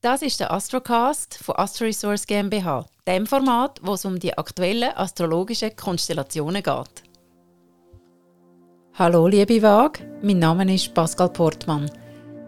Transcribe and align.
Das 0.00 0.22
ist 0.22 0.38
der 0.38 0.52
Astrocast 0.52 1.40
von 1.42 1.56
Astro 1.56 1.86
Resource 1.86 2.24
GmbH, 2.24 2.86
dem 3.04 3.26
Format, 3.26 3.80
wo 3.82 3.94
es 3.94 4.04
um 4.04 4.16
die 4.16 4.38
aktuellen 4.38 4.92
astrologischen 4.94 5.74
Konstellationen 5.74 6.62
geht. 6.62 7.02
Hallo 8.94 9.26
liebe 9.26 9.60
Waag, 9.60 9.98
mein 10.22 10.38
Name 10.38 10.72
ist 10.72 10.94
Pascal 10.94 11.30
Portmann. 11.30 11.90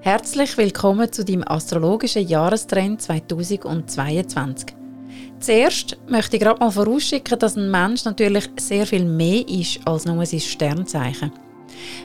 Herzlich 0.00 0.56
willkommen 0.58 1.12
zu 1.12 1.24
deinem 1.24 1.42
astrologischen 1.42 2.28
Jahrestrend 2.28 3.02
2022. 3.02 4.76
Zuerst 5.40 5.98
möchte 6.06 6.36
ich 6.36 6.42
gerade 6.44 6.60
mal 6.60 6.70
vorausschicken, 6.70 7.36
dass 7.36 7.56
ein 7.56 7.68
Mensch 7.68 8.04
natürlich 8.04 8.48
sehr 8.60 8.86
viel 8.86 9.04
mehr 9.04 9.48
ist 9.48 9.80
als 9.88 10.04
nur 10.04 10.24
sein 10.24 10.38
Sternzeichen. 10.38 11.32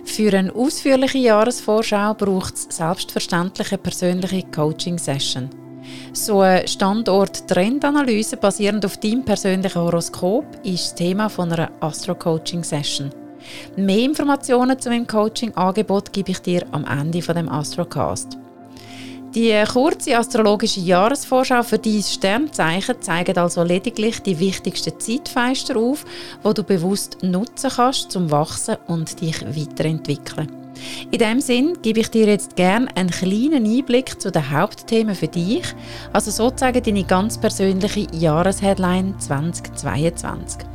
Für 0.03 0.33
eine 0.33 0.53
ausführliche 0.53 1.17
Jahresvorschau 1.17 2.13
braucht 2.13 2.55
es 2.55 2.67
selbstverständlich 2.69 3.71
eine 3.71 3.77
persönliche 3.77 4.43
Coaching-Session. 4.43 5.49
So 6.13 6.41
eine 6.41 6.67
Standort-Trendanalyse 6.67 8.37
basierend 8.37 8.85
auf 8.85 8.97
deinem 8.97 9.23
persönlichen 9.23 9.81
Horoskop 9.81 10.45
ist 10.63 10.91
das 10.91 10.95
Thema 10.95 11.29
von 11.29 11.51
einer 11.51 11.71
Astro-Coaching-Session. 11.79 13.11
Mehr 13.75 13.99
Informationen 13.99 14.79
zu 14.79 14.89
meinem 14.89 15.07
Coaching-Angebot 15.07 16.11
gebe 16.11 16.31
ich 16.31 16.39
dir 16.39 16.65
am 16.71 16.85
Ende 16.85 17.21
von 17.21 17.35
dem 17.35 17.49
Astrocast. 17.49 18.37
Die 19.35 19.53
kurze 19.65 20.17
astrologische 20.17 20.79
Jahresvorschau 20.79 21.61
für 21.61 21.77
dein 21.77 22.01
Sternzeichen 22.01 23.01
zeigt 23.01 23.37
also 23.37 23.63
lediglich 23.63 24.21
die 24.21 24.39
wichtigsten 24.39 24.97
Zeitfenster 24.97 25.75
auf, 25.75 26.05
wo 26.41 26.53
du 26.53 26.63
bewusst 26.63 27.17
nutzen 27.21 27.69
kannst, 27.75 28.11
zum 28.11 28.31
Wachsen 28.31 28.77
und 28.87 29.19
dich 29.19 29.41
weiterentwickeln. 29.41 30.49
In 31.11 31.19
diesem 31.19 31.41
Sinn 31.41 31.77
gebe 31.81 31.99
ich 31.99 32.09
dir 32.11 32.27
jetzt 32.27 32.55
gerne 32.55 32.87
einen 32.95 33.09
kleinen 33.09 33.65
Einblick 33.65 34.21
zu 34.21 34.31
den 34.31 34.49
Hauptthemen 34.49 35.15
für 35.15 35.27
dich, 35.27 35.65
also 36.13 36.31
sozusagen 36.31 36.81
deine 36.81 37.03
ganz 37.03 37.37
persönliche 37.37 38.07
Jahresheadline 38.13 39.19
2022. 39.19 40.65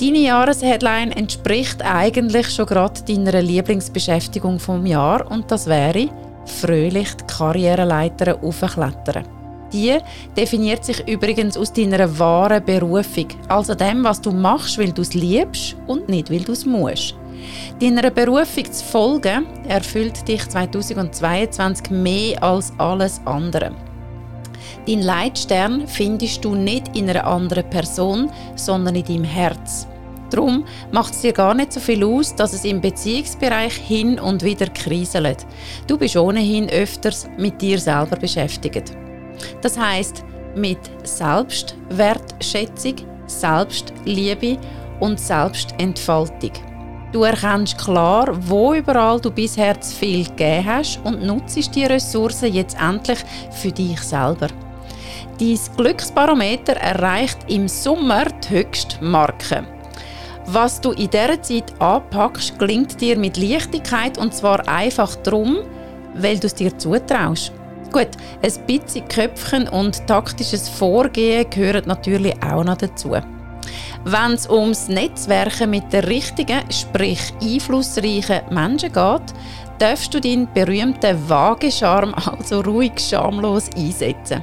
Deine 0.00 0.18
Jahresheadline 0.18 1.12
entspricht 1.12 1.82
eigentlich 1.82 2.48
schon 2.54 2.64
gerade 2.64 3.02
deiner 3.02 3.42
Lieblingsbeschäftigung 3.42 4.58
vom 4.58 4.86
Jahr 4.86 5.30
und 5.30 5.50
das 5.50 5.66
wäre 5.66 6.08
fröhlich 6.50 7.14
die 7.14 7.24
Karriereleiter 7.24 8.42
aufklettern. 8.42 9.24
Die 9.72 9.98
definiert 10.36 10.84
sich 10.84 11.06
übrigens 11.08 11.56
aus 11.56 11.72
deiner 11.72 12.18
wahren 12.18 12.64
Berufung, 12.64 13.28
also 13.48 13.74
dem, 13.74 14.02
was 14.02 14.20
du 14.20 14.32
machst, 14.32 14.78
weil 14.78 14.92
du 14.92 15.02
es 15.02 15.14
liebst 15.14 15.76
und 15.86 16.08
nicht, 16.08 16.30
weil 16.30 16.40
du 16.40 16.52
es 16.52 16.66
musst. 16.66 17.14
Deiner 17.80 18.10
Berufung 18.10 18.70
zu 18.70 18.84
folgen, 18.84 19.46
erfüllt 19.68 20.26
dich 20.26 20.46
2022 20.48 21.90
mehr 21.90 22.42
als 22.42 22.72
alles 22.78 23.20
andere. 23.24 23.72
Dein 24.86 25.02
Leitstern 25.02 25.86
findest 25.86 26.44
du 26.44 26.54
nicht 26.54 26.96
in 26.96 27.08
einer 27.08 27.26
anderen 27.26 27.68
Person, 27.70 28.30
sondern 28.56 28.96
in 28.96 29.04
deinem 29.04 29.24
Herz. 29.24 29.86
Darum 30.30 30.64
macht 30.92 31.14
es 31.14 31.20
dir 31.22 31.32
gar 31.32 31.54
nicht 31.54 31.72
so 31.72 31.80
viel 31.80 32.04
aus, 32.04 32.34
dass 32.34 32.52
es 32.52 32.64
im 32.64 32.80
Beziehungsbereich 32.80 33.74
hin 33.74 34.18
und 34.18 34.42
wieder 34.44 34.66
kriselt. 34.66 35.46
Du 35.86 35.98
bist 35.98 36.16
ohnehin 36.16 36.68
öfters 36.70 37.28
mit 37.36 37.60
dir 37.60 37.78
selber 37.78 38.16
beschäftigt. 38.16 38.92
Das 39.62 39.78
heißt 39.78 40.24
mit 40.54 40.78
Selbstwertschätzung, 41.02 42.96
Selbstliebe 43.26 44.58
und 45.00 45.18
Selbstentfaltung. 45.20 46.52
Du 47.12 47.24
erkennst 47.24 47.76
klar, 47.76 48.28
wo 48.48 48.72
überall 48.72 49.20
du 49.20 49.32
bisher 49.32 49.80
zu 49.80 49.96
viel 49.96 50.24
gegeben 50.24 50.64
hast 50.64 51.00
und 51.02 51.24
nutzt 51.24 51.74
die 51.74 51.84
Ressourcen 51.84 52.52
jetzt 52.52 52.80
endlich 52.80 53.18
für 53.50 53.72
dich 53.72 54.00
selber. 54.00 54.46
Dein 55.40 55.58
Glücksbarometer 55.76 56.74
erreicht 56.74 57.38
im 57.48 57.66
Sommer 57.66 58.26
die 58.26 58.50
höchste 58.50 59.02
Marke. 59.02 59.79
Was 60.52 60.80
du 60.80 60.90
in 60.90 61.08
dieser 61.10 61.40
Zeit 61.42 61.80
anpackst, 61.80 62.58
gelingt 62.58 63.00
dir 63.00 63.16
mit 63.16 63.36
Leichtigkeit 63.36 64.18
und 64.18 64.34
zwar 64.34 64.66
einfach 64.66 65.14
darum, 65.16 65.58
weil 66.14 66.40
du 66.40 66.48
es 66.48 66.54
dir 66.54 66.76
zutraust. 66.76 67.52
Gut, 67.92 68.08
ein 68.42 68.66
bisschen 68.66 69.06
Köpfchen 69.06 69.68
und 69.68 70.04
taktisches 70.08 70.68
Vorgehen 70.68 71.48
gehören 71.50 71.84
natürlich 71.86 72.34
auch 72.42 72.64
noch 72.64 72.78
dazu. 72.78 73.10
Wenn 74.04 74.32
es 74.32 74.50
ums 74.50 74.88
Netzwerken 74.88 75.70
mit 75.70 75.92
den 75.92 76.04
richtigen, 76.04 76.62
sprich 76.68 77.32
einflussreichen 77.40 78.40
Menschen 78.50 78.92
geht, 78.92 79.34
darfst 79.78 80.12
du 80.12 80.20
deinen 80.20 80.52
berühmten 80.52 81.28
Wagenscharm 81.28 82.12
also 82.38 82.60
ruhig 82.62 82.98
schamlos 82.98 83.70
einsetzen. 83.76 84.42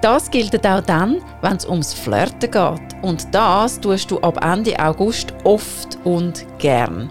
Das 0.00 0.30
gilt 0.30 0.66
auch 0.66 0.80
dann, 0.80 1.22
wenn 1.42 1.56
es 1.56 1.66
ums 1.66 1.94
Flirten 1.94 2.50
geht. 2.50 3.02
Und 3.02 3.26
das 3.32 3.80
tust 3.80 4.10
du 4.10 4.18
ab 4.20 4.44
Ende 4.44 4.78
August 4.78 5.34
oft 5.44 5.98
und 6.04 6.46
gern. 6.58 7.10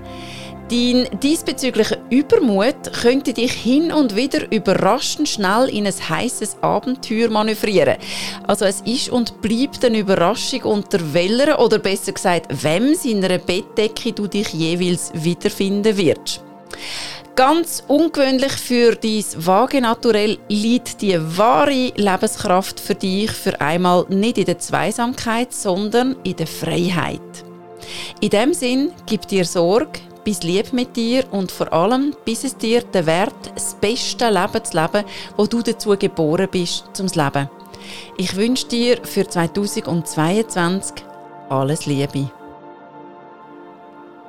Dein 0.70 1.08
diesbezüglicher 1.22 1.98
Übermut 2.10 2.92
könnte 2.92 3.34
dich 3.34 3.52
hin 3.52 3.92
und 3.92 4.16
wieder 4.16 4.52
überraschend 4.52 5.30
schnell 5.30 5.70
in 5.70 5.86
ein 5.86 5.94
heißes 5.94 6.58
Abenteuer 6.62 7.30
manövrieren. 7.30 7.98
Also 8.48 8.66
es 8.66 8.82
ist 8.82 9.10
und 9.10 9.42
bleibt 9.42 9.86
eine 9.86 10.00
Überraschung 10.00 10.64
unter 10.64 11.14
welcher 11.14 11.60
oder 11.60 11.78
besser 11.78 12.14
gesagt, 12.14 12.48
wem 12.64 12.96
seiner 12.96 13.38
Bettdecke 13.38 14.12
du 14.12 14.26
dich 14.26 14.54
jeweils 14.54 15.12
wiederfinden 15.14 15.96
wirst. 15.98 16.45
Ganz 17.36 17.84
ungewöhnlich 17.90 18.54
für 18.54 18.96
dein 18.96 19.26
Wagenaturell 19.36 20.38
liegt 20.48 21.02
die 21.02 21.20
wahre 21.38 21.92
Lebenskraft 21.98 22.80
für 22.80 22.96
dich 22.96 23.30
für 23.30 23.60
einmal 23.60 24.06
nicht 24.08 24.38
in 24.38 24.46
der 24.46 24.60
Zweisamkeit, 24.60 25.52
sondern 25.52 26.16
in 26.24 26.38
der 26.38 26.48
Freiheit. 26.48 27.20
In 28.22 28.30
dem 28.30 28.54
Sinn 28.54 28.94
gib 29.06 29.28
dir 29.28 29.44
Sorge, 29.44 30.00
bis 30.24 30.44
lieb 30.44 30.72
mit 30.72 30.96
dir 30.96 31.26
und 31.32 31.52
vor 31.52 31.74
allem 31.74 32.16
bis 32.24 32.46
es 32.46 32.56
dir 32.56 32.82
den 32.82 33.06
Wert, 33.06 33.52
das 33.54 33.76
beste 33.82 34.30
Leben 34.30 34.64
zu 34.64 34.78
leben, 34.78 35.06
wo 35.36 35.46
du 35.46 35.62
dazu 35.62 35.90
geboren 35.90 36.48
bist, 36.50 36.86
zum 36.94 37.08
Leben. 37.08 37.50
Ich 38.18 38.34
wünsche 38.38 38.68
dir 38.68 39.00
für 39.04 39.28
2022 39.28 41.04
alles 41.50 41.86
Liebe. 41.86 42.32